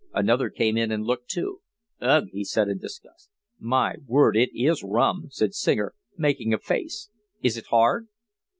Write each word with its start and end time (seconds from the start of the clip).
Another 0.15 0.49
came 0.49 0.77
in 0.77 0.91
and 0.91 1.05
looked 1.05 1.29
too. 1.29 1.61
"Ugh," 2.01 2.25
he 2.31 2.43
said, 2.43 2.67
in 2.69 2.79
disgust. 2.79 3.29
"My 3.59 3.97
word, 4.07 4.35
it 4.35 4.49
is 4.51 4.83
rum," 4.83 5.27
said 5.29 5.53
Singer, 5.53 5.93
making 6.17 6.55
a 6.55 6.57
face. 6.57 7.11
"Is 7.43 7.55
it 7.55 7.67
hard?" 7.67 8.07